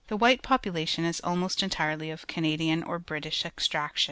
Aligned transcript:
white 0.09 0.41
population 0.41 1.05
is 1.05 1.19
almost 1.19 1.61
entirely 1.61 2.09
of 2.09 2.25
Canadian 2.25 2.81
or 2.81 2.97
British 2.97 3.45
extraction. 3.45 3.99